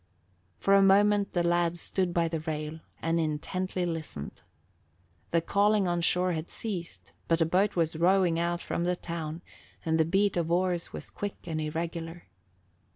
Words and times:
For 0.57 0.73
a 0.73 0.81
moment 0.81 1.33
the 1.33 1.43
lad 1.43 1.77
stood 1.77 2.11
by 2.11 2.27
the 2.27 2.39
rail 2.39 2.79
and 3.03 3.19
intently 3.19 3.85
listened. 3.85 4.41
The 5.29 5.41
calling 5.41 5.87
on 5.87 6.01
shore 6.01 6.31
had 6.31 6.49
ceased, 6.49 7.11
but 7.27 7.39
a 7.39 7.45
boat 7.45 7.75
was 7.75 7.95
rowing 7.95 8.39
out 8.39 8.63
from 8.63 8.85
the 8.85 8.95
town 8.95 9.43
and 9.85 9.99
the 9.99 10.03
beat 10.05 10.37
of 10.37 10.49
oars 10.51 10.91
was 10.91 11.11
quick 11.11 11.35
and 11.45 11.61
irregular. 11.61 12.23